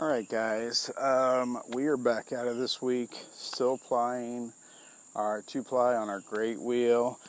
All 0.00 0.08
right, 0.08 0.26
guys, 0.26 0.90
um, 0.96 1.60
we 1.68 1.86
are 1.86 1.98
back 1.98 2.32
at 2.32 2.46
it 2.46 2.56
this 2.56 2.80
week, 2.80 3.10
still 3.34 3.76
plying 3.76 4.54
our 5.14 5.42
two 5.42 5.62
ply 5.62 5.94
on 5.94 6.08
our 6.08 6.20
great 6.20 6.58
wheel. 6.58 7.20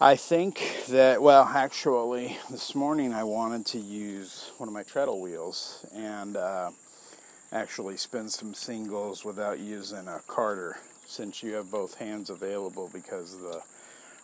I 0.00 0.16
think 0.16 0.86
that, 0.88 1.20
well, 1.20 1.44
actually, 1.44 2.38
this 2.50 2.74
morning 2.74 3.12
I 3.12 3.24
wanted 3.24 3.66
to 3.66 3.78
use 3.78 4.50
one 4.56 4.66
of 4.66 4.72
my 4.72 4.82
treadle 4.82 5.20
wheels 5.20 5.84
and 5.94 6.38
uh, 6.38 6.70
actually 7.52 7.98
spin 7.98 8.30
some 8.30 8.54
singles 8.54 9.22
without 9.22 9.58
using 9.58 10.08
a 10.08 10.22
carter 10.26 10.78
since 11.06 11.42
you 11.42 11.52
have 11.52 11.70
both 11.70 11.96
hands 11.98 12.30
available 12.30 12.88
because 12.94 13.38
the 13.42 13.60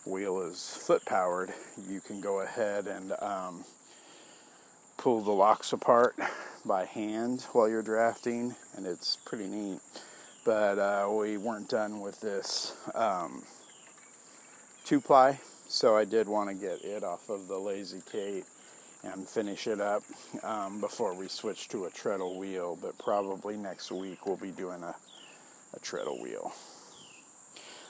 wheel 0.03 0.41
is 0.41 0.67
foot 0.81 1.05
powered. 1.05 1.53
You 1.87 2.01
can 2.01 2.21
go 2.21 2.39
ahead 2.39 2.87
and 2.87 3.13
um, 3.19 3.65
pull 5.01 5.19
the 5.21 5.31
locks 5.31 5.73
apart 5.73 6.15
by 6.63 6.85
hand 6.85 7.41
while 7.53 7.67
you're 7.67 7.81
drafting, 7.81 8.55
and 8.77 8.85
it's 8.85 9.17
pretty 9.25 9.47
neat. 9.47 9.79
But 10.45 10.77
uh, 10.77 11.09
we 11.11 11.37
weren't 11.37 11.69
done 11.69 12.01
with 12.01 12.21
this 12.21 12.75
um, 12.93 13.41
two 14.85 15.01
ply, 15.01 15.39
so 15.67 15.97
I 15.97 16.05
did 16.05 16.27
want 16.27 16.49
to 16.49 16.55
get 16.55 16.83
it 16.83 17.03
off 17.03 17.31
of 17.31 17.47
the 17.47 17.57
Lazy 17.57 18.03
Kate 18.11 18.45
and 19.03 19.27
finish 19.27 19.65
it 19.65 19.81
up 19.81 20.03
um, 20.43 20.79
before 20.79 21.15
we 21.15 21.27
switch 21.27 21.67
to 21.69 21.85
a 21.85 21.89
treadle 21.89 22.37
wheel. 22.37 22.77
But 22.79 22.95
probably 22.99 23.57
next 23.57 23.91
week 23.91 24.27
we'll 24.27 24.37
be 24.37 24.51
doing 24.51 24.83
a, 24.83 24.93
a 25.73 25.79
treadle 25.79 26.21
wheel. 26.21 26.53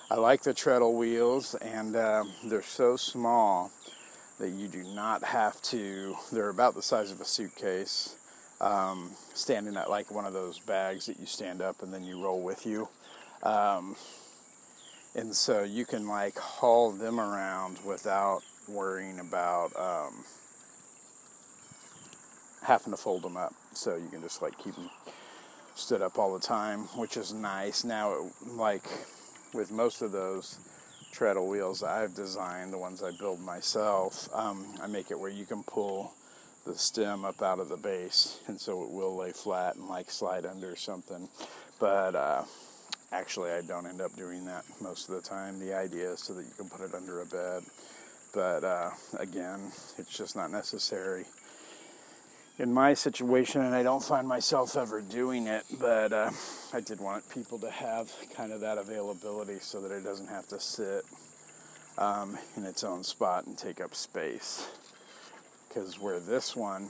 I 0.10 0.16
like 0.16 0.44
the 0.44 0.54
treadle 0.54 0.96
wheels, 0.96 1.56
and 1.56 1.94
uh, 1.94 2.24
they're 2.46 2.62
so 2.62 2.96
small 2.96 3.70
that 4.42 4.50
you 4.50 4.68
do 4.68 4.84
not 4.84 5.24
have 5.24 5.62
to, 5.62 6.16
they're 6.32 6.50
about 6.50 6.74
the 6.74 6.82
size 6.82 7.12
of 7.12 7.22
a 7.22 7.26
suitcase, 7.26 8.16
um, 8.60 9.12
standing 9.36 9.78
at 9.78 9.88
like 9.88 10.10
one 10.10 10.26
of 10.26 10.34
those 10.34 10.58
bags 10.58 11.06
that 11.06 11.20
you 11.20 11.28
stand 11.28 11.62
up 11.62 11.84
and 11.84 11.94
then 11.94 12.04
you 12.04 12.22
roll 12.22 12.42
with 12.42 12.66
you. 12.66 12.90
Um, 13.44 13.96
and 15.14 15.36
so 15.36 15.62
you 15.62 15.86
can 15.86 16.08
like 16.08 16.40
haul 16.40 16.92
them 16.92 17.20
around 17.20 17.78
without 17.86 18.42
worrying 18.68 19.20
about 19.20 19.76
um, 19.76 20.24
having 22.64 22.94
to 22.94 22.98
fold 22.98 23.22
them 23.22 23.38
up. 23.38 23.54
So 23.74 23.96
you 23.96 24.08
can 24.10 24.22
just 24.22 24.42
like 24.42 24.58
keep 24.58 24.74
them 24.74 24.90
stood 25.76 26.02
up 26.02 26.18
all 26.18 26.34
the 26.34 26.40
time, 26.40 26.80
which 26.98 27.16
is 27.16 27.32
nice. 27.32 27.84
Now, 27.84 28.32
like 28.48 28.86
with 29.54 29.72
most 29.72 30.02
of 30.02 30.12
those, 30.12 30.58
treadle 31.12 31.48
wheels 31.48 31.84
I've 31.84 32.16
designed, 32.16 32.74
the 32.74 32.78
ones 32.78 33.04
I 33.04 33.12
build 33.12 33.40
myself, 33.40 34.30
um, 34.34 34.66
I 34.82 34.88
make 34.88 35.12
it 35.12 35.20
where 35.20 35.30
you 35.30 35.46
can 35.46 35.64
pull 35.64 36.14
the 36.66 36.76
stem 36.76 37.26
up 37.26 37.42
out 37.42 37.60
of 37.60 37.70
the 37.70 37.78
base, 37.78 38.40
and 38.48 38.60
so 38.60 38.84
it 38.84 38.90
will 38.92 39.16
lay 39.16 39.32
flat 39.32 39.76
and 39.76 39.88
like 39.88 40.10
slide 40.10 40.46
under 40.46 40.76
something. 40.76 41.28
But 41.80 42.16
uh, 42.16 42.44
actually, 43.12 43.52
I 43.52 43.62
don't 43.62 43.88
end 43.88 44.02
up 44.02 44.16
doing 44.16 44.46
that 44.46 44.64
most 44.80 45.10
of 45.10 45.16
the 45.16 45.22
time. 45.22 45.60
The 45.60 45.74
idea 45.74 46.12
is 46.12 46.20
so 46.20 46.34
that 46.34 46.44
you 46.44 46.52
can 46.56 46.70
put 46.70 46.82
it 46.82 46.94
under 46.94 47.22
a 47.22 47.26
bed. 47.26 47.64
But 48.34 48.64
uh, 48.64 48.92
again, 49.18 49.72
it's 49.98 50.16
just 50.16 50.36
not 50.36 50.52
necessary 50.52 51.26
in 52.60 52.74
my 52.74 52.94
situation, 52.94 53.62
and 53.62 53.74
I 53.74 53.84
don't 53.84 54.04
find 54.04 54.28
myself 54.28 54.76
ever 54.76 55.02
doing 55.02 55.48
it, 55.48 55.64
but 55.80 56.12
uh, 56.12 56.32
I 56.74 56.82
did 56.82 57.00
want 57.00 57.30
people 57.30 57.58
to 57.60 57.72
have 57.72 58.12
kind 58.36 58.52
of 58.52 58.62
that 58.62 58.78
availability 58.78 59.60
so 59.60 59.82
that 59.82 59.92
it 59.92 60.04
doesn't 60.04 60.28
have 60.28 60.48
to 60.50 60.60
sit 60.60 61.04
um, 61.98 62.38
in 62.58 62.66
its 62.66 62.84
own 62.84 63.04
spot 63.04 63.46
and 63.46 63.58
take 63.58 63.82
up 63.82 63.96
space. 63.96 64.70
Because 65.68 66.00
where 66.00 66.20
this 66.20 66.56
one 66.56 66.90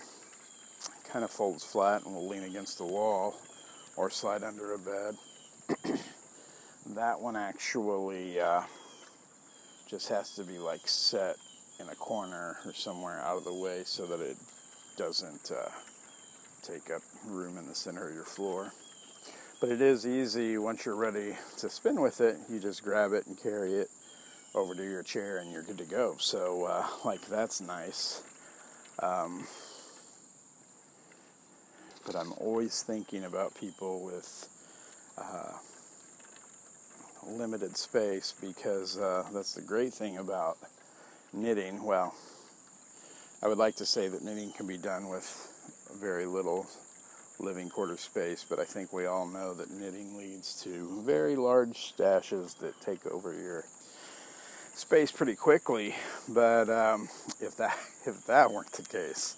kind 1.12 1.24
of 1.24 1.32
folds 1.32 1.64
flat 1.64 2.04
and 2.06 2.16
will 2.16 2.28
lean 2.28 2.44
against 2.44 2.78
the 2.78 2.86
wall 2.86 3.38
or 3.96 4.10
slide 4.10 4.44
under 4.44 4.74
a 4.74 4.80
bed, 4.80 5.16
that 6.96 7.22
one 7.22 7.36
actually 7.36 8.40
uh, 8.40 8.62
just 9.88 10.10
has 10.10 10.36
to 10.36 10.44
be 10.44 10.58
like 10.58 10.82
set 10.86 11.36
in 11.80 11.88
a 11.90 11.96
corner 11.96 12.58
or 12.66 12.74
somewhere 12.74 13.20
out 13.22 13.38
of 13.38 13.44
the 13.44 13.54
way 13.54 13.84
so 13.86 14.06
that 14.08 14.20
it 14.20 14.38
doesn't 15.02 15.50
uh, 15.50 15.68
take 16.62 16.92
up 16.92 17.02
room 17.26 17.58
in 17.58 17.66
the 17.68 17.74
center 17.74 18.08
of 18.08 18.14
your 18.14 18.24
floor. 18.24 18.72
But 19.60 19.72
it 19.72 19.82
is 19.82 20.06
easy 20.06 20.60
once 20.60 20.86
you're 20.86 20.96
ready 20.96 21.36
to 21.58 21.70
spin 21.72 22.00
with 22.00 22.22
it, 22.22 22.38
you 22.48 22.60
just 22.60 22.84
grab 22.84 23.12
it 23.12 23.26
and 23.26 23.36
carry 23.36 23.74
it 23.74 23.90
over 24.54 24.76
to 24.76 24.84
your 24.84 25.02
chair 25.02 25.40
and 25.40 25.52
you're 25.52 25.64
good 25.64 25.80
to 25.80 25.86
go. 25.86 26.18
So, 26.20 26.66
uh, 26.66 26.86
like, 27.04 27.22
that's 27.28 27.62
nice. 27.62 28.22
Um, 29.02 29.48
but 32.06 32.16
I'm 32.16 32.34
always 32.34 32.84
thinking 32.84 33.24
about 33.24 33.56
people 33.56 34.06
with 34.06 34.48
uh, 35.18 35.54
limited 37.26 37.76
space 37.76 38.36
because 38.40 39.00
uh, 39.00 39.24
that's 39.34 39.56
the 39.56 39.64
great 39.64 39.96
thing 39.96 40.20
about 40.20 40.58
knitting. 41.34 41.84
Well, 41.84 42.14
I 43.44 43.48
would 43.48 43.58
like 43.58 43.76
to 43.78 43.88
say 43.88 44.08
that 44.08 44.24
knitting 44.24 44.52
can 44.52 44.68
be 44.68 44.78
done 44.78 45.10
with 45.10 45.26
very 46.00 46.28
little 46.28 46.68
living 47.40 47.70
quarter 47.70 47.98
space, 47.98 48.46
but 48.48 48.60
I 48.60 48.66
think 48.66 48.94
we 48.94 49.08
all 49.08 49.26
know 49.26 49.56
that 49.56 49.72
knitting 49.72 50.16
leads 50.16 50.62
to 50.62 51.02
very 51.04 51.36
large 51.36 51.92
stashes 51.98 52.60
that 52.60 52.80
take 52.82 53.04
over 53.08 53.34
your 53.34 53.64
space 54.76 55.12
pretty 55.12 55.36
quickly. 55.36 55.96
But 56.30 56.70
um, 56.70 57.10
if 57.40 57.56
that 57.58 57.76
if 58.06 58.28
that 58.28 58.52
weren't 58.52 58.74
the 58.74 58.84
case, 58.84 59.36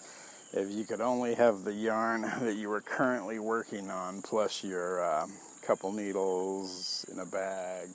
if 0.51 0.69
you 0.69 0.83
could 0.83 0.99
only 0.99 1.35
have 1.35 1.63
the 1.63 1.73
yarn 1.73 2.23
that 2.41 2.55
you 2.55 2.67
were 2.67 2.81
currently 2.81 3.39
working 3.39 3.89
on 3.89 4.21
plus 4.21 4.65
your 4.65 5.01
um, 5.01 5.31
couple 5.65 5.93
needles 5.93 7.05
in 7.09 7.19
a 7.19 7.25
bag 7.25 7.87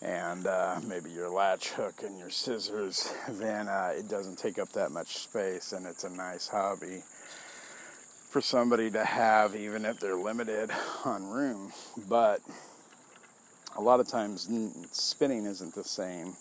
and 0.00 0.46
uh, 0.46 0.80
maybe 0.86 1.10
your 1.10 1.28
latch 1.28 1.70
hook 1.70 2.02
and 2.04 2.18
your 2.18 2.30
scissors, 2.30 3.12
then 3.28 3.68
uh, 3.68 3.92
it 3.96 4.08
doesn't 4.08 4.38
take 4.38 4.58
up 4.58 4.70
that 4.72 4.90
much 4.90 5.18
space 5.18 5.72
and 5.72 5.86
it's 5.86 6.04
a 6.04 6.10
nice 6.10 6.48
hobby 6.48 7.02
for 8.30 8.40
somebody 8.40 8.90
to 8.90 9.04
have, 9.04 9.56
even 9.56 9.84
if 9.84 9.98
they're 9.98 10.16
limited 10.16 10.70
on 11.04 11.28
room. 11.28 11.72
But 12.08 12.40
a 13.76 13.80
lot 13.80 14.00
of 14.00 14.08
times, 14.08 14.48
spinning 14.92 15.46
isn't 15.46 15.74
the 15.74 15.84
same 15.84 16.36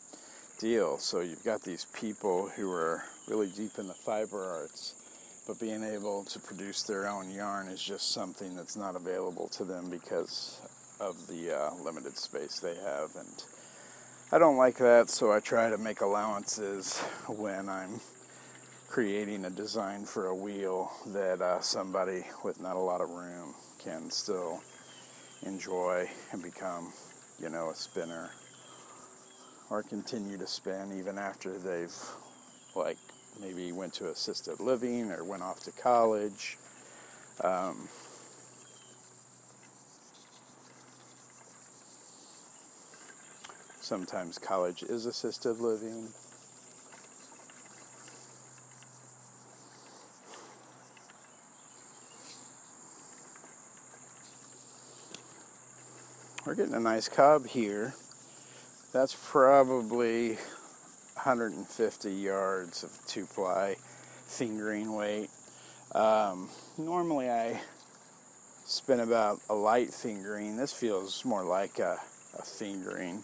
deal. 0.59 0.97
So 0.97 1.22
you've 1.22 1.44
got 1.44 1.62
these 1.62 1.85
people 1.85 2.50
who 2.50 2.72
are 2.72 3.03
really 3.28 3.47
deep 3.47 3.78
in 3.78 3.88
the 3.88 3.94
fiber 3.94 4.44
arts, 4.44 5.44
but 5.47 5.59
being 5.59 5.84
able 5.84 6.25
to 6.25 6.39
produce 6.39 6.84
their 6.84 7.07
own 7.07 7.31
yarn 7.31 7.68
is 7.68 7.81
just 7.81 8.12
something 8.12 8.56
that's 8.56 8.75
not 8.75 8.95
available 8.95 9.47
to 9.50 9.63
them 9.63 9.89
because 9.89 10.59
of 11.00 11.28
the 11.28 11.58
uh, 11.58 11.74
limited 11.84 12.18
space 12.18 12.59
they 12.59 12.75
have. 12.75 13.16
And 13.16 13.44
I 14.31 14.40
don't 14.40 14.58
like 14.58 14.78
that, 14.78 15.09
so 15.09 15.31
I 15.31 15.40
try 15.40 15.69
to 15.69 15.78
make 15.78 16.02
allowances 16.02 17.00
when 17.28 17.69
I'm 17.69 18.02
creating 18.88 19.46
a 19.46 19.50
design 19.50 20.06
for 20.06 20.28
a 20.28 20.36
wheel 20.36 20.91
that 21.07 21.41
uh, 21.41 21.59
somebody 21.62 22.24
with 22.44 22.62
not 22.62 22.75
a 22.75 22.80
lot 22.80 23.02
of 23.02 23.09
room 23.09 23.53
can 23.80 24.09
still 24.09 24.62
enjoy 25.46 26.09
and 26.31 26.41
become, 26.41 26.94
you 27.40 27.50
know, 27.50 27.69
a 27.69 27.75
spinner 27.75 28.31
or 29.69 29.84
continue 29.84 30.38
to 30.38 30.47
spin 30.47 30.97
even 30.97 31.18
after 31.18 31.57
they've 31.57 31.96
like 32.75 32.97
maybe 33.41 33.72
went 33.72 33.94
to 33.94 34.09
assisted 34.09 34.59
living 34.59 35.12
or 35.12 35.24
went 35.24 35.44
off 35.44 35.62
to 35.62 35.72
college. 35.72 36.57
Um, 37.44 37.88
Sometimes 43.88 44.38
college 44.38 44.84
is 44.84 45.06
assisted 45.06 45.62
living. 45.62 46.09
We're 56.45 56.56
getting 56.56 56.74
a 56.74 56.81
nice 56.81 57.07
cop 57.07 57.48
here. 57.48 57.94
That's 58.92 59.16
probably 59.30 60.33
150 61.13 62.12
yards 62.12 62.83
of 62.83 62.92
two 63.07 63.25
ply 63.25 63.78
fingering 64.25 64.94
weight. 64.98 65.30
Um, 65.95 66.50
normally 66.78 67.30
I 67.30 67.62
spin 68.66 69.00
about 69.00 69.40
a 69.50 69.56
light 69.56 69.94
fingering. 69.94 70.57
This 70.57 70.74
feels 70.74 71.24
more 71.24 71.45
like 71.45 71.80
a, 71.80 71.98
a 72.38 72.42
fingering. 72.42 73.24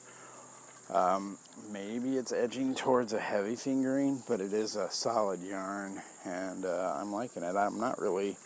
Um, 0.93 1.39
maybe 1.71 2.17
it's 2.17 2.31
edging 2.31 2.75
towards 2.75 3.13
a 3.13 3.19
heavy 3.19 3.55
fingering, 3.55 4.23
but 4.27 4.39
it 4.39 4.53
is 4.53 4.75
a 4.75 4.89
solid 4.91 5.41
yarn, 5.41 6.01
and 6.23 6.65
uh, 6.65 6.97
I'm 6.99 7.11
liking 7.11 7.43
it. 7.43 7.55
I'm 7.55 7.79
not 7.79 7.99
really 7.99 8.37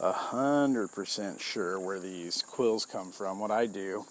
a 0.00 0.12
hundred 0.12 0.92
percent 0.92 1.40
sure 1.40 1.80
where 1.80 1.98
these 1.98 2.42
quills 2.42 2.84
come 2.84 3.10
from. 3.10 3.40
What 3.40 3.50
I 3.50 3.66
do 3.66 4.06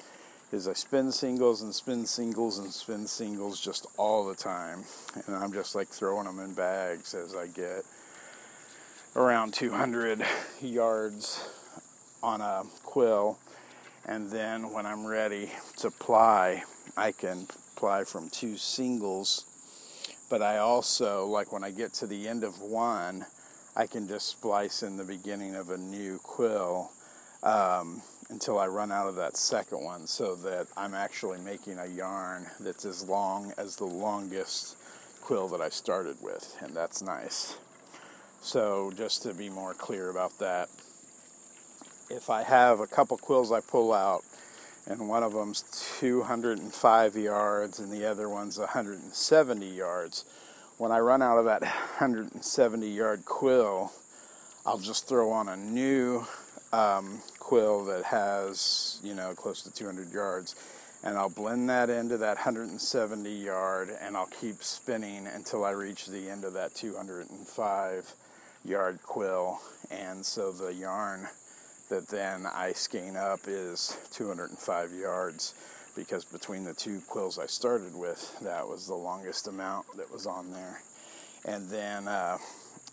is 0.52 0.68
I 0.68 0.74
spin 0.74 1.12
singles 1.12 1.62
and 1.62 1.74
spin 1.74 2.06
singles 2.06 2.58
and 2.58 2.74
spin 2.74 3.06
singles 3.06 3.62
just 3.62 3.86
all 3.98 4.26
the 4.28 4.36
time, 4.36 4.84
and 5.28 5.36
I'm 5.36 5.54
just 5.54 5.76
like 5.76 5.88
throwing 5.88 6.26
them 6.26 6.40
in 6.40 6.54
bags 6.54 7.14
as 7.14 7.36
I 7.36 7.48
get 7.48 7.84
around 9.16 9.54
200 9.54 10.26
yards 10.62 11.48
on 12.24 12.42
a 12.42 12.64
quill, 12.84 13.38
and 14.06 14.32
then 14.32 14.72
when 14.74 14.86
I'm 14.86 15.06
ready 15.06 15.52
to 15.78 15.92
ply, 15.92 16.64
I 16.96 17.12
can 17.12 17.48
from 18.08 18.30
two 18.30 18.58
singles. 18.58 19.46
But 20.30 20.42
I 20.42 20.58
also, 20.58 21.26
like 21.26 21.52
when 21.54 21.64
I 21.64 21.72
get 21.72 21.94
to 21.96 22.08
the 22.08 22.28
end 22.28 22.44
of 22.44 22.60
one, 22.60 23.26
I 23.76 23.86
can 23.88 24.08
just 24.08 24.28
splice 24.28 24.84
in 24.84 24.98
the 24.98 25.04
beginning 25.04 25.56
of 25.56 25.70
a 25.70 25.78
new 25.78 26.20
quill 26.24 26.92
um, 27.44 28.02
until 28.30 28.58
I 28.58 28.68
run 28.68 28.92
out 28.92 29.08
of 29.08 29.16
that 29.16 29.38
second 29.38 29.84
one 29.84 30.08
so 30.08 30.36
that 30.36 30.68
I'm 30.76 30.94
actually 30.94 31.40
making 31.40 31.78
a 31.78 31.86
yarn 31.86 32.48
that's 32.60 32.86
as 32.86 33.08
long 33.08 33.54
as 33.58 33.76
the 33.76 33.86
longest 33.86 34.76
quill 35.22 35.48
that 35.50 35.62
I 35.62 35.70
started 35.70 36.18
with, 36.22 36.58
and 36.62 36.76
that's 36.76 37.02
nice. 37.02 37.58
So, 38.42 38.92
just 38.98 39.24
to 39.24 39.34
be 39.34 39.50
more 39.50 39.74
clear 39.74 40.10
about 40.10 40.38
that, 40.40 40.70
if 42.10 42.30
I 42.30 42.44
have 42.44 42.80
a 42.80 42.88
couple 42.88 43.18
quills 43.18 43.52
I 43.52 43.60
pull 43.60 43.94
out, 43.94 44.24
and 44.88 45.10
one 45.10 45.24
of 45.24 45.34
them's 45.34 45.63
205 46.00 47.16
yards 47.18 47.80
and 47.80 47.92
the 47.92 48.06
other 48.06 48.30
one's 48.30 48.57
170 48.57 49.66
yards, 49.66 50.25
when 50.78 50.92
I 50.92 51.00
run 51.00 51.22
out 51.22 51.38
of 51.38 51.45
that 51.45 51.62
170 51.62 52.88
yard 52.88 53.25
quill, 53.25 53.92
I'll 54.66 54.78
just 54.78 55.07
throw 55.07 55.31
on 55.31 55.50
a 55.50 55.57
new 55.57 56.25
um, 56.72 57.19
quill 57.39 57.86
that 57.86 58.04
has, 58.06 59.00
you 59.04 59.13
know, 59.13 59.34
close 59.34 59.62
to 59.63 59.74
200 59.74 60.12
yards 60.12 60.56
and 61.04 61.18
I'll 61.18 61.30
blend 61.30 61.69
that 61.69 61.90
into 61.90 62.18
that 62.18 62.38
170 62.38 63.30
yard 63.30 63.95
and 64.01 64.18
I'll 64.18 64.28
keep 64.28 64.63
spinning 64.63 65.28
until 65.28 65.63
I 65.63 65.72
reach 65.72 66.07
the 66.07 66.30
end 66.30 66.44
of 66.44 66.54
that 66.54 66.75
205 66.75 68.13
yard 68.66 69.00
quill 69.04 69.60
and 69.92 70.25
so 70.25 70.51
the 70.51 70.74
yarn 70.74 71.28
that 71.89 72.07
then 72.07 72.45
I 72.45 72.74
skein 72.74 73.16
up 73.16 73.42
is 73.48 73.98
205 74.12 74.94
yards 74.94 75.54
because 75.95 76.25
between 76.25 76.63
the 76.63 76.74
two 76.74 77.01
quills 77.07 77.39
I 77.39 77.48
started 77.48 77.95
with 77.95 78.39
that 78.42 78.68
was 78.68 78.88
the 78.88 78.95
longest 78.95 79.48
amount 79.48 79.86
that 79.98 80.12
was 80.12 80.25
on 80.25 80.51
there. 80.51 80.81
And 81.45 81.69
then 81.69 82.07
uh, 82.07 82.38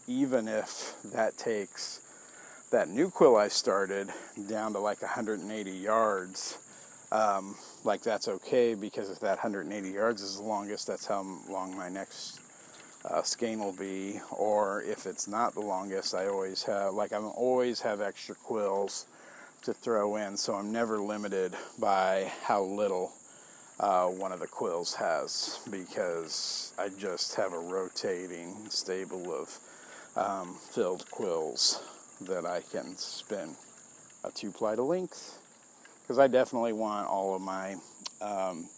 even 0.06 0.48
if 0.48 0.94
that 1.12 1.36
takes 1.36 2.00
that 2.70 2.88
new 2.88 3.10
quill 3.10 3.36
I 3.36 3.48
started 3.48 4.08
down 4.48 4.72
to 4.72 4.78
like 4.78 5.02
180 5.02 5.70
yards 5.70 6.58
um, 7.14 7.54
like 7.84 8.02
that's 8.02 8.26
okay 8.26 8.74
because 8.74 9.08
if 9.08 9.20
that 9.20 9.38
180 9.38 9.88
yards 9.88 10.20
is 10.20 10.36
the 10.38 10.42
longest, 10.42 10.88
that's 10.88 11.06
how 11.06 11.24
long 11.48 11.76
my 11.76 11.88
next 11.88 12.40
uh, 13.04 13.22
skein 13.22 13.58
will 13.60 13.72
be. 13.72 14.20
Or 14.30 14.82
if 14.82 15.06
it's 15.06 15.28
not 15.28 15.54
the 15.54 15.60
longest, 15.60 16.14
I 16.14 16.26
always 16.26 16.62
have 16.64 16.94
like 16.94 17.12
I 17.12 17.18
always 17.18 17.80
have 17.82 18.00
extra 18.00 18.34
quills 18.34 19.06
to 19.62 19.72
throw 19.72 20.16
in, 20.16 20.36
so 20.36 20.54
I'm 20.54 20.72
never 20.72 20.98
limited 20.98 21.54
by 21.78 22.30
how 22.42 22.62
little 22.62 23.12
uh, 23.80 24.06
one 24.06 24.32
of 24.32 24.40
the 24.40 24.46
quills 24.46 24.94
has 24.94 25.60
because 25.70 26.72
I 26.78 26.90
just 26.90 27.34
have 27.36 27.52
a 27.52 27.58
rotating 27.58 28.68
stable 28.68 29.32
of 29.34 29.58
um, 30.16 30.56
filled 30.70 31.10
quills 31.10 31.82
that 32.20 32.46
I 32.46 32.60
can 32.70 32.96
spin 32.96 33.56
a 34.22 34.30
two 34.30 34.50
ply 34.50 34.76
to 34.76 34.82
length 34.82 35.38
because 36.02 36.18
I 36.18 36.28
definitely 36.28 36.72
want 36.72 37.08
all 37.08 37.34
of 37.34 37.42
my 37.42 37.76
um, 38.20 38.68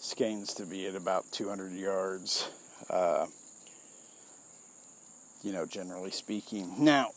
skeins 0.00 0.54
to 0.54 0.64
be 0.64 0.86
at 0.86 0.94
about 0.94 1.30
200 1.32 1.72
yards, 1.72 2.48
uh, 2.88 3.26
you 5.42 5.52
know, 5.52 5.66
generally 5.66 6.10
speaking. 6.10 6.72
Now, 6.78 7.10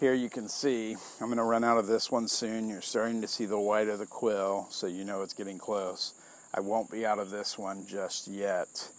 here 0.00 0.14
you 0.14 0.28
can 0.28 0.48
see, 0.48 0.96
I'm 1.20 1.26
going 1.26 1.38
to 1.38 1.44
run 1.44 1.64
out 1.64 1.78
of 1.78 1.86
this 1.86 2.10
one 2.10 2.28
soon. 2.28 2.68
You're 2.68 2.80
starting 2.80 3.20
to 3.22 3.28
see 3.28 3.46
the 3.46 3.58
white 3.58 3.88
of 3.88 3.98
the 3.98 4.06
quill, 4.06 4.66
so 4.70 4.86
you 4.86 5.04
know 5.04 5.22
it's 5.22 5.34
getting 5.34 5.58
close. 5.58 6.14
I 6.54 6.60
won't 6.60 6.90
be 6.90 7.04
out 7.04 7.18
of 7.18 7.30
this 7.30 7.58
one 7.58 7.86
just 7.86 8.28
yet. 8.28 8.90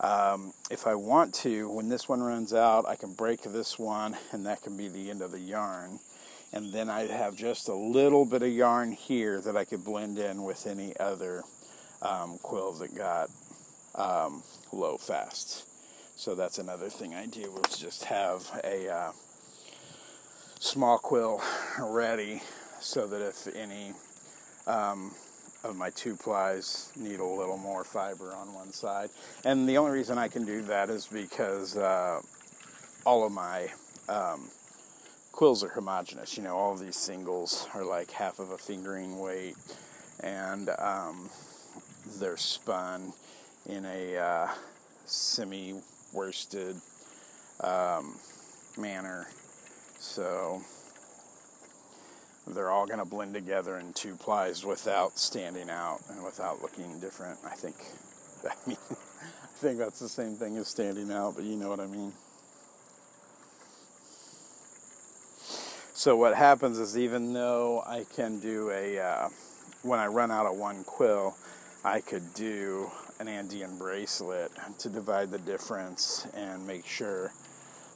Um, 0.00 0.52
if 0.70 0.86
I 0.86 0.94
want 0.94 1.34
to, 1.36 1.68
when 1.68 1.88
this 1.88 2.08
one 2.08 2.22
runs 2.22 2.54
out, 2.54 2.86
I 2.86 2.96
can 2.96 3.12
break 3.14 3.42
this 3.42 3.78
one, 3.78 4.16
and 4.32 4.46
that 4.46 4.62
can 4.62 4.76
be 4.76 4.88
the 4.88 5.10
end 5.10 5.22
of 5.22 5.32
the 5.32 5.40
yarn 5.40 5.98
and 6.52 6.72
then 6.72 6.90
I'd 6.90 7.10
have 7.10 7.36
just 7.36 7.68
a 7.68 7.74
little 7.74 8.24
bit 8.24 8.42
of 8.42 8.48
yarn 8.48 8.92
here 8.92 9.40
that 9.42 9.56
I 9.56 9.64
could 9.64 9.84
blend 9.84 10.18
in 10.18 10.42
with 10.42 10.66
any 10.66 10.98
other 10.98 11.42
um, 12.02 12.38
quill 12.42 12.72
that 12.74 12.94
got 12.94 13.30
um, 13.94 14.42
low 14.72 14.96
fast. 14.96 15.66
So 16.20 16.34
that's 16.34 16.58
another 16.58 16.90
thing 16.90 17.14
I 17.14 17.24
do 17.24 17.58
is 17.66 17.78
just 17.78 18.04
have 18.04 18.42
a 18.62 18.92
uh, 18.92 19.12
small 20.58 20.98
quill 20.98 21.40
ready 21.80 22.42
so 22.78 23.06
that 23.06 23.26
if 23.26 23.46
any 23.56 23.94
um, 24.66 25.14
of 25.64 25.76
my 25.76 25.88
two 25.88 26.16
plies 26.16 26.92
need 26.94 27.20
a 27.20 27.24
little 27.24 27.56
more 27.56 27.84
fiber 27.84 28.34
on 28.34 28.52
one 28.52 28.70
side. 28.70 29.08
And 29.46 29.66
the 29.66 29.78
only 29.78 29.92
reason 29.92 30.18
I 30.18 30.28
can 30.28 30.44
do 30.44 30.60
that 30.64 30.90
is 30.90 31.06
because 31.06 31.78
uh, 31.78 32.20
all 33.06 33.24
of 33.24 33.32
my 33.32 33.68
um, 34.10 34.50
quills 35.32 35.64
are 35.64 35.70
homogenous. 35.70 36.36
You 36.36 36.42
know, 36.42 36.54
all 36.54 36.76
these 36.76 36.96
singles 36.96 37.66
are 37.72 37.82
like 37.82 38.10
half 38.10 38.40
of 38.40 38.50
a 38.50 38.58
fingering 38.58 39.20
weight, 39.20 39.56
and 40.22 40.68
um, 40.78 41.30
they're 42.18 42.36
spun 42.36 43.14
in 43.66 43.86
a 43.86 44.18
uh, 44.18 44.48
semi-worsted 46.10 46.76
um, 47.60 48.16
manner. 48.78 49.26
So 49.98 50.62
they're 52.46 52.70
all 52.70 52.86
going 52.86 52.98
to 52.98 53.04
blend 53.04 53.34
together 53.34 53.78
in 53.78 53.92
two 53.92 54.16
plies 54.16 54.64
without 54.64 55.18
standing 55.18 55.70
out 55.70 56.00
and 56.10 56.22
without 56.24 56.62
looking 56.62 56.98
different. 57.00 57.38
I 57.44 57.54
think. 57.54 57.76
I 58.44 58.68
mean, 58.68 58.78
I 58.90 59.46
think 59.62 59.78
that's 59.78 60.00
the 60.00 60.08
same 60.08 60.34
thing 60.34 60.56
as 60.56 60.68
standing 60.68 61.12
out, 61.12 61.34
but 61.36 61.44
you 61.44 61.56
know 61.56 61.68
what 61.68 61.80
I 61.80 61.86
mean. 61.86 62.12
So 65.92 66.16
what 66.16 66.34
happens 66.34 66.78
is 66.78 66.96
even 66.96 67.34
though 67.34 67.82
I 67.86 68.06
can 68.16 68.40
do 68.40 68.70
a, 68.70 68.98
uh, 68.98 69.28
when 69.82 69.98
I 69.98 70.06
run 70.06 70.30
out 70.30 70.46
of 70.46 70.56
one 70.56 70.82
quill, 70.84 71.36
I 71.84 72.00
could 72.00 72.32
do 72.32 72.90
an 73.20 73.28
Andean 73.28 73.76
bracelet 73.76 74.50
to 74.78 74.88
divide 74.88 75.30
the 75.30 75.38
difference 75.38 76.26
and 76.34 76.66
make 76.66 76.86
sure 76.86 77.32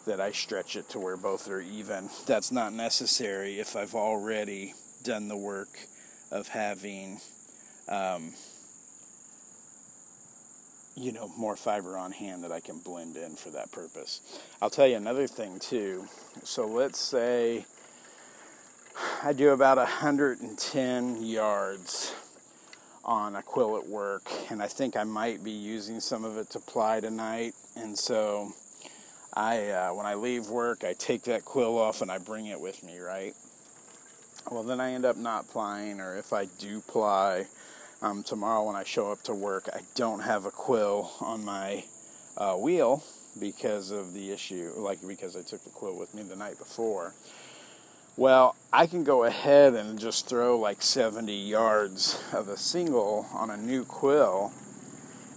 that 0.06 0.21
I 0.21 0.32
stretch 0.32 0.76
it 0.76 0.90
to 0.90 1.00
where 1.00 1.16
both 1.16 1.49
are 1.49 1.62
even. 1.62 2.11
That's 2.26 2.52
not 2.52 2.75
necessary 2.75 3.59
if 3.59 3.75
I've 3.75 3.95
already 3.95 4.75
done 5.02 5.28
the 5.28 5.37
work 5.37 5.71
of 6.31 6.49
having, 6.49 7.21
um, 7.88 8.35
you 10.95 11.11
know, 11.11 11.33
more 11.38 11.57
fiber 11.57 11.97
on 11.97 12.12
hand 12.12 12.45
that 12.45 12.52
I 12.52 12.61
can 12.61 12.78
blend 12.78 13.16
in 13.16 13.35
for 13.35 13.49
that 13.50 13.73
purpose. 13.73 14.21
I'll 14.61 14.69
tell 14.69 14.87
you 14.87 14.97
another 14.97 15.26
thing 15.26 15.59
too. 15.59 16.07
So 16.43 16.66
let's 16.66 17.00
say 17.00 17.64
I 19.23 19.33
do 19.33 19.50
about 19.50 19.78
110 19.78 21.23
yards 21.25 22.14
on 23.04 23.37
a 23.37 23.42
quill 23.42 23.76
at 23.76 23.87
work, 23.87 24.30
and 24.50 24.62
I 24.62 24.66
think 24.66 24.96
I 24.96 25.04
might 25.04 25.44
be 25.44 25.50
using 25.50 26.00
some 26.00 26.25
of 26.25 26.37
it 26.38 26.50
to 26.50 26.58
ply 26.58 27.00
tonight. 27.00 27.54
And 27.76 27.99
so, 27.99 28.52
I 29.34 29.68
uh, 29.68 29.94
when 29.94 30.06
I 30.06 30.14
leave 30.14 30.49
work, 30.49 30.84
I 30.84 30.94
take 30.94 31.23
that 31.25 31.44
quill 31.44 31.78
off 31.78 32.00
and 32.00 32.11
I 32.11 32.18
bring 32.18 32.46
it 32.46 32.61
with 32.61 32.82
me, 32.82 32.99
right? 32.99 33.34
Well, 34.50 34.62
then 34.62 34.80
I 34.80 34.92
end 34.92 35.04
up 35.04 35.16
not 35.16 35.49
plying, 35.49 36.00
or 36.00 36.16
if 36.16 36.32
I 36.32 36.46
do 36.58 36.80
ply 36.80 37.46
um, 38.02 38.23
tomorrow 38.23 38.64
when 38.64 38.76
I 38.76 38.84
show 38.84 39.11
up 39.11 39.23
to 39.23 39.34
work, 39.34 39.68
I 39.73 39.80
don't 39.94 40.20
have 40.20 40.44
a 40.44 40.50
quill 40.50 41.11
on 41.20 41.44
my 41.44 41.84
uh, 42.37 42.54
wheel 42.54 43.02
because 43.40 43.90
of 43.90 44.12
the 44.14 44.30
issue, 44.30 44.73
like 44.76 44.99
because 45.06 45.37
I 45.37 45.42
took 45.42 45.64
the 45.64 45.70
quill 45.70 45.99
with 45.99 46.14
me 46.14 46.23
the 46.23 46.37
night 46.37 46.58
before. 46.58 47.14
Well, 48.16 48.54
I 48.73 48.87
can 48.87 49.02
go 49.02 49.25
ahead 49.25 49.75
and 49.75 49.99
just 49.99 50.28
throw 50.28 50.56
like 50.56 50.83
70 50.83 51.35
yards 51.35 52.23
of 52.33 52.49
a 52.49 52.56
single 52.56 53.26
on 53.33 53.50
a 53.50 53.56
new 53.56 53.85
quill. 53.85 54.52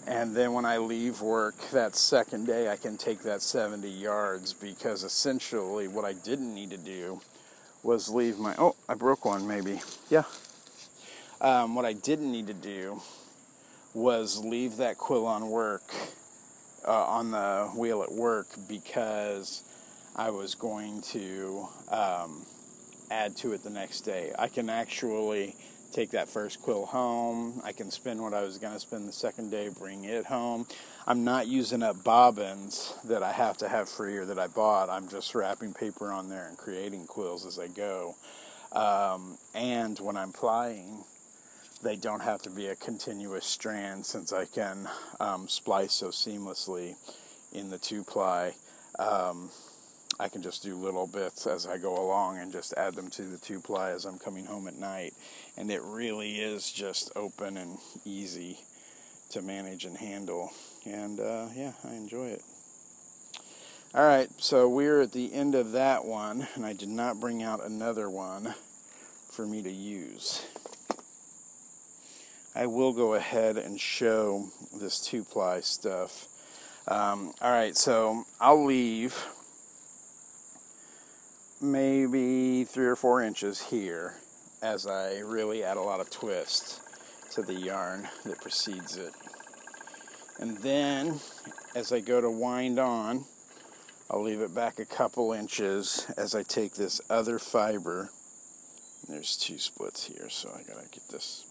And 0.05 0.35
then 0.35 0.53
when 0.53 0.63
I 0.63 0.77
leave 0.77 1.19
work 1.19 1.55
that 1.71 1.95
second 1.95 2.45
day, 2.45 2.69
I 2.69 2.75
can 2.75 2.95
take 2.95 3.23
that 3.23 3.41
70 3.41 3.89
yards 3.89 4.53
because 4.53 5.03
essentially 5.03 5.87
what 5.87 6.05
I 6.05 6.13
didn't 6.13 6.53
need 6.53 6.69
to 6.69 6.77
do 6.77 7.19
was 7.81 8.09
leave 8.09 8.37
my. 8.37 8.53
Oh, 8.59 8.75
I 8.87 8.93
broke 8.93 9.25
one 9.25 9.47
maybe. 9.47 9.81
Yeah. 10.11 10.23
Um, 11.41 11.73
what 11.73 11.83
I 11.83 11.93
didn't 11.93 12.31
need 12.31 12.45
to 12.45 12.53
do 12.53 13.01
was 13.95 14.37
leave 14.37 14.77
that 14.77 14.99
quill 14.99 15.25
on 15.25 15.49
work, 15.49 15.93
uh, 16.87 17.05
on 17.05 17.31
the 17.31 17.71
wheel 17.75 18.03
at 18.03 18.11
work 18.11 18.49
because 18.69 19.63
I 20.15 20.29
was 20.29 20.53
going 20.53 21.01
to. 21.13 21.67
Um, 21.89 22.45
add 23.09 23.35
to 23.37 23.53
it 23.53 23.63
the 23.63 23.69
next 23.69 24.01
day. 24.01 24.33
I 24.37 24.47
can 24.47 24.69
actually 24.69 25.55
take 25.91 26.11
that 26.11 26.27
first 26.27 26.61
quill 26.61 26.85
home. 26.85 27.61
I 27.63 27.71
can 27.71 27.91
spend 27.91 28.21
what 28.21 28.33
I 28.33 28.41
was 28.41 28.57
going 28.57 28.73
to 28.73 28.79
spend 28.79 29.07
the 29.07 29.13
second 29.13 29.51
day, 29.51 29.69
bring 29.69 30.03
it 30.05 30.25
home. 30.25 30.67
I'm 31.05 31.23
not 31.23 31.47
using 31.47 31.81
up 31.81 32.03
bobbins 32.03 32.93
that 33.05 33.23
I 33.23 33.31
have 33.31 33.57
to 33.57 33.69
have 33.69 33.87
free 33.87 34.17
or 34.17 34.25
that 34.25 34.37
I 34.37 34.47
bought. 34.47 34.89
I'm 34.89 35.07
just 35.07 35.33
wrapping 35.33 35.73
paper 35.73 36.11
on 36.11 36.29
there 36.29 36.47
and 36.47 36.57
creating 36.57 37.07
quills 37.07 37.45
as 37.45 37.57
I 37.57 37.67
go. 37.67 38.15
Um, 38.73 39.37
and 39.55 39.97
when 39.99 40.17
I'm 40.17 40.33
plying, 40.33 41.05
they 41.81 41.95
don't 41.95 42.21
have 42.21 42.41
to 42.41 42.49
be 42.49 42.67
a 42.67 42.75
continuous 42.75 43.45
strand 43.45 44.05
since 44.05 44.33
I 44.33 44.45
can 44.45 44.89
um, 45.19 45.47
splice 45.47 45.93
so 45.93 46.09
seamlessly 46.09 46.95
in 47.53 47.69
the 47.69 47.77
two 47.77 48.03
ply. 48.03 48.53
Um, 48.99 49.51
I 50.19 50.29
can 50.29 50.41
just 50.41 50.63
do 50.63 50.75
little 50.75 51.05
bits 51.05 51.45
as 51.45 51.67
I 51.67 51.77
go 51.77 52.03
along 52.03 52.39
and 52.39 52.51
just 52.51 52.73
add 52.75 52.95
them 52.95 53.09
to 53.11 53.21
the 53.21 53.37
two 53.37 53.59
ply 53.59 53.91
as 53.91 54.05
I'm 54.05 54.17
coming 54.17 54.45
home 54.45 54.67
at 54.67 54.77
night. 54.77 55.13
And 55.55 55.69
it 55.69 55.81
really 55.83 56.39
is 56.39 56.71
just 56.71 57.11
open 57.15 57.57
and 57.57 57.77
easy 58.03 58.59
to 59.29 59.41
manage 59.41 59.85
and 59.85 59.97
handle. 59.97 60.51
And 60.85 61.19
uh, 61.19 61.47
yeah, 61.55 61.73
I 61.83 61.93
enjoy 61.93 62.27
it. 62.27 62.41
All 63.93 64.05
right, 64.05 64.29
so 64.37 64.67
we're 64.67 65.01
at 65.01 65.13
the 65.13 65.33
end 65.33 65.55
of 65.55 65.71
that 65.71 66.03
one, 66.03 66.47
and 66.55 66.65
I 66.65 66.73
did 66.73 66.89
not 66.89 67.19
bring 67.19 67.41
out 67.41 67.65
another 67.65 68.09
one 68.09 68.53
for 69.31 69.45
me 69.45 69.61
to 69.63 69.71
use. 69.71 70.45
I 72.53 72.65
will 72.65 72.91
go 72.91 73.13
ahead 73.13 73.57
and 73.57 73.79
show 73.79 74.49
this 74.75 74.99
two 74.99 75.23
ply 75.23 75.61
stuff. 75.61 76.27
Um, 76.87 77.33
all 77.41 77.51
right, 77.51 77.77
so 77.77 78.25
I'll 78.41 78.65
leave 78.65 79.25
maybe 81.61 82.63
three 82.63 82.85
or 82.85 82.95
four 82.95 83.21
inches 83.21 83.61
here 83.61 84.15
as 84.61 84.85
I 84.85 85.19
really 85.19 85.63
add 85.63 85.77
a 85.77 85.81
lot 85.81 85.99
of 85.99 86.09
twist 86.09 86.81
to 87.31 87.41
the 87.41 87.53
yarn 87.53 88.07
that 88.25 88.41
precedes 88.41 88.97
it. 88.97 89.13
And 90.39 90.57
then 90.57 91.19
as 91.75 91.91
I 91.91 91.99
go 91.99 92.21
to 92.21 92.29
wind 92.29 92.79
on, 92.79 93.25
I'll 94.09 94.21
leave 94.21 94.41
it 94.41 94.55
back 94.55 94.79
a 94.79 94.85
couple 94.85 95.33
inches 95.33 96.05
as 96.15 96.33
I 96.33 96.43
take 96.43 96.75
this 96.75 97.01
other 97.09 97.39
fiber. 97.39 98.09
There's 99.09 99.35
two 99.35 99.57
splits 99.57 100.05
here, 100.05 100.29
so 100.29 100.49
I 100.49 100.63
gotta 100.63 100.87
get 100.89 101.07
this 101.09 101.45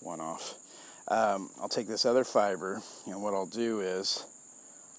one 0.00 0.20
off. 0.20 0.54
Um, 1.08 1.50
I'll 1.60 1.68
take 1.68 1.86
this 1.86 2.04
other 2.04 2.24
fiber, 2.24 2.82
and 3.06 3.22
what 3.22 3.34
I'll 3.34 3.46
do 3.46 3.80
is 3.80 4.24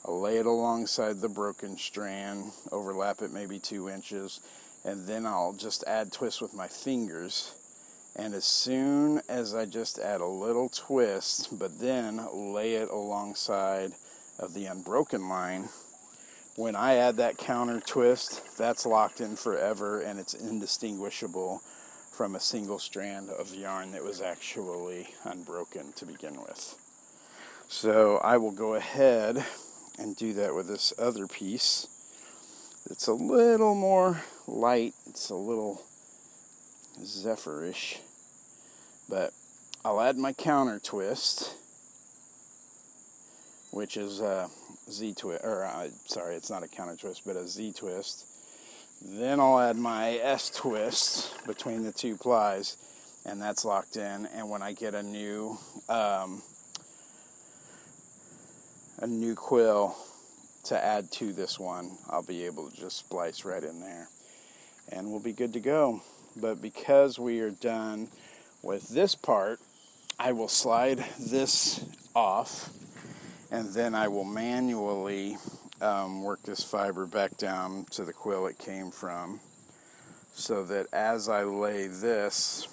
I'll 0.08 0.22
lay 0.22 0.38
it 0.38 0.46
alongside 0.46 1.20
the 1.20 1.30
broken 1.30 1.78
strand, 1.78 2.52
overlap 2.72 3.24
it 3.24 3.34
maybe 3.34 3.58
two 3.58 3.90
inches, 3.90 4.40
and 4.84 5.08
then 5.08 5.26
I'll 5.26 5.54
just 5.54 5.84
add 5.88 6.12
twist 6.12 6.44
with 6.44 6.54
my 6.54 6.68
fingers. 6.68 7.56
And 8.16 8.36
as 8.36 8.46
soon 8.46 9.22
as 9.28 9.56
I 9.56 9.66
just 9.66 9.98
add 9.98 10.22
a 10.22 10.28
little 10.28 10.70
twist, 10.70 11.58
but 11.58 11.80
then 11.80 12.22
lay 12.32 12.76
it 12.76 12.90
alongside 12.90 13.94
of 14.38 14.54
the 14.54 14.68
unbroken 14.68 15.28
line, 15.28 15.70
when 16.56 16.76
I 16.76 16.96
add 16.96 17.18
that 17.18 17.38
counter 17.38 17.80
twist, 17.80 18.58
that's 18.58 18.86
locked 18.86 19.22
in 19.22 19.36
forever 19.36 20.02
and 20.02 20.20
it's 20.20 20.36
indistinguishable 20.36 21.64
from 22.12 22.36
a 22.36 22.40
single 22.40 22.80
strand 22.80 23.30
of 23.32 23.54
yarn 23.56 23.92
that 23.92 24.04
was 24.04 24.22
actually 24.22 25.10
unbroken 25.24 25.94
to 25.94 26.06
begin 26.06 26.40
with. 26.40 26.78
So 27.68 28.18
I 28.18 28.38
will 28.38 28.52
go 28.52 28.76
ahead 28.76 29.44
and 29.98 30.16
do 30.16 30.34
that 30.34 30.56
with 30.56 30.68
this 30.68 30.94
other 30.98 31.28
piece. 31.28 31.88
It's 32.90 33.08
a 33.08 33.14
little 33.14 33.76
more 33.76 34.22
light, 34.48 34.94
it's 35.08 35.30
a 35.30 35.36
little 35.36 35.82
zephyrish, 37.04 38.00
but 39.10 39.34
I'll 39.84 40.02
add 40.02 40.18
my 40.18 40.34
counter 40.34 40.80
twist, 40.80 41.54
which 43.72 43.98
is 43.98 44.20
a 44.22 44.50
Z 44.90 45.16
twist, 45.16 45.44
or 45.44 45.66
uh, 45.66 45.90
sorry, 46.06 46.36
it's 46.36 46.50
not 46.50 46.64
a 46.64 46.68
counter 46.68 46.96
twist, 46.96 47.24
but 47.26 47.36
a 47.36 47.48
Z 47.48 47.74
twist. 47.74 48.26
Then 49.02 49.40
I'll 49.40 49.60
add 49.60 49.78
my 49.78 50.14
S 50.14 50.50
twist 50.50 51.34
between 51.46 51.84
the 51.84 51.92
two 51.92 52.18
plies, 52.18 52.78
and 53.26 53.42
that's 53.42 53.66
locked 53.66 53.98
in. 53.98 54.28
And 54.28 54.50
when 54.50 54.62
I 54.62 54.74
get 54.74 54.94
a 54.96 55.04
new 55.04 55.58
um, 55.90 56.42
a 59.00 59.08
new 59.08 59.36
quill 59.36 59.96
to 60.66 60.84
add 60.84 61.12
to 61.12 61.34
this 61.34 61.60
one, 61.60 61.98
I'll 62.10 62.24
be 62.24 62.46
able 62.46 62.70
to 62.70 62.76
just 62.76 62.98
splice 62.98 63.46
right 63.46 63.64
in 63.64 63.80
there. 63.80 64.08
And 64.92 65.12
we'll 65.12 65.20
be 65.20 65.34
good 65.34 65.54
to 65.54 65.60
go. 65.60 66.02
But 66.36 66.62
because 66.62 67.20
we 67.20 67.40
are 67.40 67.52
done 67.52 68.10
with 68.62 68.90
this 68.90 69.16
part, 69.16 69.60
I 70.20 70.32
will 70.32 70.48
slide 70.48 71.04
this 71.20 71.84
off. 72.16 72.70
And 73.52 73.74
then 73.74 73.96
I 73.96 74.08
will 74.08 74.26
manually 74.26 75.38
um, 75.82 76.24
work 76.24 76.42
this 76.44 76.64
fiber 76.64 77.06
back 77.06 77.38
down 77.38 77.86
to 77.92 78.04
the 78.04 78.14
quill 78.14 78.48
it 78.48 78.58
came 78.58 78.92
from. 78.92 79.40
So 80.34 80.64
that 80.66 80.88
as 80.92 81.30
I 81.30 81.44
lay 81.44 81.88
this 81.88 82.68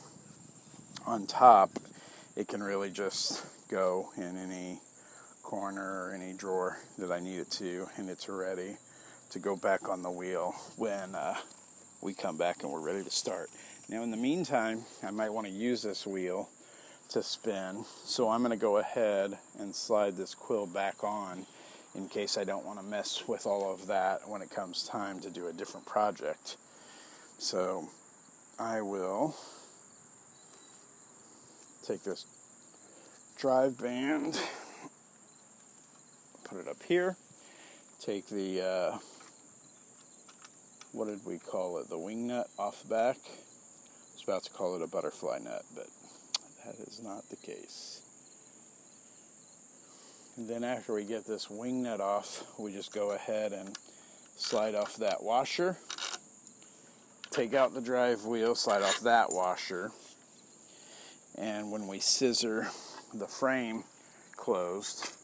on 1.07 1.27
top, 1.27 1.71
it 2.37 2.49
can 2.49 2.63
really 2.63 2.91
just 2.91 3.45
go 3.69 4.11
in 4.17 4.37
any 4.37 4.81
corner 5.53 6.07
or 6.07 6.15
any 6.15 6.33
drawer 6.33 6.79
that 6.97 7.13
I 7.13 7.21
need 7.21 7.39
it 7.39 7.51
to, 7.51 7.87
and 7.99 8.09
it's 8.09 8.27
ready 8.27 8.79
to 9.29 9.39
go 9.39 9.55
back 9.55 9.87
on 9.87 10.03
the 10.03 10.11
wheel 10.11 10.55
when 10.79 11.15
uh, 11.15 11.35
we 12.01 12.15
come 12.15 12.39
back 12.39 12.63
and 12.63 12.73
we're 12.73 12.81
ready 12.81 13.05
to 13.05 13.11
start. 13.11 13.51
Now, 13.87 14.03
in 14.03 14.11
the 14.11 14.17
meantime, 14.17 14.85
I 15.03 15.11
might 15.11 15.29
want 15.29 15.47
to 15.47 15.53
use 15.53 15.83
this 15.83 16.07
wheel 16.07 16.49
to 17.11 17.23
spin, 17.23 17.85
so 18.03 18.31
I'm 18.31 18.41
going 18.41 18.53
to 18.53 18.57
go 18.57 18.79
ahead 18.79 19.37
and 19.59 19.75
slide 19.75 20.17
this 20.17 20.35
quill 20.35 20.67
back 20.67 21.05
on 21.05 21.45
in 21.95 22.09
case 22.09 22.39
I 22.39 22.45
don't 22.45 22.65
want 22.65 22.79
to 22.79 22.85
mess 22.87 23.25
with 23.29 23.45
all 23.45 23.71
of 23.71 23.89
that 23.89 24.27
when 24.27 24.41
it 24.41 24.49
comes 24.49 24.85
time 24.85 25.21
to 25.21 25.29
do 25.29 25.49
a 25.49 25.53
different 25.53 25.85
project. 25.85 26.57
So 27.37 27.91
I 28.59 28.81
will 28.81 29.37
take 31.87 32.05
this 32.05 32.25
drive 33.37 33.77
band 33.79 34.41
put 36.53 36.61
it 36.61 36.69
up 36.69 36.83
here. 36.87 37.17
Take 38.01 38.27
the, 38.29 38.61
uh, 38.61 38.99
what 40.93 41.07
did 41.07 41.25
we 41.25 41.39
call 41.39 41.79
it? 41.79 41.89
The 41.89 41.99
wing 41.99 42.27
nut 42.27 42.49
off 42.59 42.83
the 42.83 42.89
back. 42.89 43.17
I 43.17 44.15
was 44.15 44.25
about 44.25 44.45
to 44.45 44.51
call 44.51 44.77
it 44.77 44.83
a 44.83 44.87
butterfly 44.87 45.39
nut, 45.39 45.63
but 45.75 45.87
that 46.67 46.75
is 46.87 47.01
not 47.03 47.29
the 47.31 47.37
case. 47.37 48.03
And 50.37 50.49
then 50.49 50.63
after 50.63 50.93
we 50.95 51.05
get 51.05 51.27
this 51.27 51.49
wing 51.49 51.83
nut 51.83 52.01
off, 52.01 52.45
we 52.59 52.73
just 52.73 52.93
go 52.93 53.13
ahead 53.13 53.53
and 53.53 53.77
slide 54.37 54.75
off 54.75 54.97
that 54.97 55.23
washer. 55.23 55.79
Take 57.31 57.55
out 57.55 57.73
the 57.73 57.81
drive 57.81 58.27
wheel, 58.27 58.55
slide 58.55 58.83
off 58.83 59.01
that 59.01 59.33
washer. 59.33 59.91
And 61.39 61.73
when 61.73 61.87
we 61.87 61.99
scissor 61.99 62.69
the 63.15 63.27
frame 63.27 63.85
closed, 64.37 65.17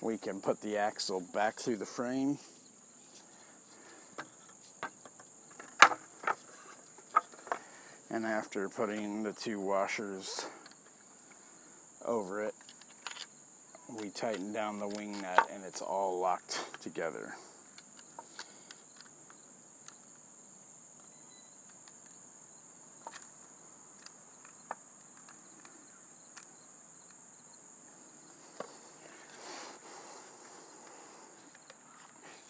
we 0.00 0.16
can 0.16 0.40
put 0.40 0.60
the 0.60 0.76
axle 0.76 1.22
back 1.34 1.58
through 1.58 1.76
the 1.76 1.86
frame. 1.86 2.38
And 8.10 8.24
after 8.24 8.68
putting 8.68 9.22
the 9.22 9.32
two 9.32 9.60
washers 9.60 10.46
over 12.04 12.42
it, 12.42 12.54
we 14.00 14.10
tighten 14.10 14.52
down 14.52 14.78
the 14.78 14.88
wing 14.88 15.20
nut 15.20 15.48
and 15.52 15.64
it's 15.64 15.82
all 15.82 16.18
locked 16.18 16.58
together. 16.80 17.34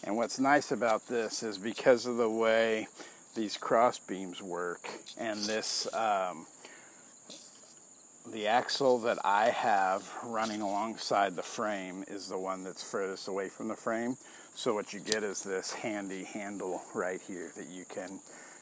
And 0.09 0.17
what's 0.17 0.39
nice 0.39 0.71
about 0.71 1.07
this 1.07 1.43
is 1.43 1.59
because 1.59 2.07
of 2.07 2.17
the 2.17 2.27
way 2.27 2.87
these 3.35 3.57
cross 3.57 3.99
beams 3.99 4.41
work 4.41 4.89
and 5.19 5.37
this 5.41 5.87
um, 5.93 6.47
the 8.31 8.47
axle 8.47 8.97
that 9.01 9.19
I 9.23 9.51
have 9.51 10.11
running 10.23 10.61
alongside 10.61 11.35
the 11.35 11.43
frame 11.43 12.05
is 12.07 12.27
the 12.27 12.39
one 12.39 12.63
that's 12.63 12.81
furthest 12.81 13.27
away 13.27 13.49
from 13.49 13.67
the 13.67 13.75
frame. 13.75 14.17
So 14.55 14.73
what 14.73 14.93
you 14.93 14.99
get 14.99 15.21
is 15.21 15.43
this 15.43 15.73
handy 15.73 16.23
handle 16.23 16.81
right 16.95 17.21
here 17.27 17.51
that 17.55 17.67
you 17.67 17.85
can 17.85 18.19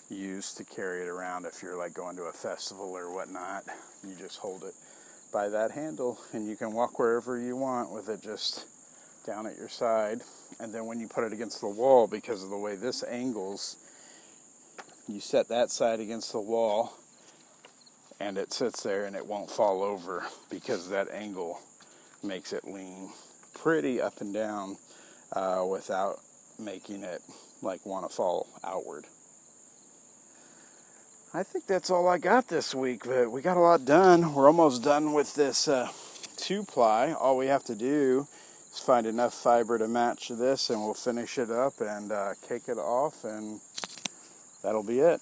use 0.09 0.53
to 0.55 0.65
carry 0.65 1.03
it 1.03 1.07
around 1.07 1.45
if 1.45 1.63
you're 1.63 1.77
like 1.77 1.93
going 1.93 2.17
to 2.17 2.23
a 2.23 2.33
festival 2.33 2.89
or 2.89 3.09
whatnot. 3.13 3.63
You 4.05 4.15
just 4.19 4.39
hold 4.39 4.65
it 4.65 4.73
by 5.31 5.47
that 5.47 5.71
handle 5.71 6.19
and 6.33 6.45
you 6.45 6.57
can 6.57 6.73
walk 6.73 6.99
wherever 6.99 7.39
you 7.39 7.55
want 7.55 7.89
with 7.89 8.09
it 8.09 8.21
just 8.21 8.65
down 9.27 9.45
at 9.45 9.57
your 9.57 9.69
side. 9.69 10.21
And 10.59 10.73
then 10.73 10.85
when 10.85 10.99
you 10.99 11.07
put 11.07 11.25
it 11.25 11.33
against 11.33 11.59
the 11.59 11.67
wall, 11.67 12.07
because 12.07 12.43
of 12.43 12.49
the 12.49 12.57
way 12.57 12.75
this 12.75 13.03
angles, 13.03 13.75
you 15.07 15.19
set 15.19 15.49
that 15.49 15.69
side 15.69 15.99
against 15.99 16.31
the 16.31 16.39
wall 16.39 16.93
and 18.19 18.37
it 18.37 18.53
sits 18.53 18.81
there 18.81 19.05
and 19.05 19.15
it 19.15 19.27
won't 19.27 19.51
fall 19.51 19.83
over 19.83 20.25
because 20.49 20.89
that 20.89 21.11
angle 21.11 21.59
makes 22.23 22.53
it 22.53 22.63
lean 22.63 23.09
pretty 23.53 24.01
up 24.01 24.21
and 24.21 24.33
down 24.33 24.77
uh, 25.33 25.63
without 25.69 26.19
making 26.57 27.03
it 27.03 27.21
like 27.61 27.85
want 27.85 28.09
to 28.09 28.15
fall 28.15 28.47
outward. 28.63 29.05
I 31.33 31.43
think 31.43 31.67
that's 31.67 31.89
all 31.91 32.07
I 32.07 32.17
got 32.17 32.47
this 32.47 32.73
week, 32.73 33.03
but 33.05 33.29
we 33.29 33.41
got 33.41 33.57
a 33.57 33.59
lot 33.59 33.85
done. 33.85 34.33
We're 34.33 34.47
almost 34.47 34.83
done 34.83 35.11
with 35.13 35.35
this 35.35 35.67
uh, 35.67 35.89
two 36.37 36.63
ply. 36.63 37.11
All 37.11 37.37
we 37.37 37.47
have 37.47 37.65
to 37.65 37.75
do 37.75 38.27
is 38.77 38.83
find 38.83 39.07
enough 39.07 39.33
fiber 39.33 39.77
to 39.77 39.87
match 39.87 40.29
this, 40.29 40.69
and 40.69 40.81
we'll 40.81 40.93
finish 40.93 41.37
it 41.37 41.49
up 41.49 41.73
and 41.79 42.11
uh, 42.11 42.33
cake 42.47 42.63
it 42.67 42.77
off, 42.77 43.23
and 43.23 43.59
that'll 44.63 44.83
be 44.83 44.99
it. 44.99 45.21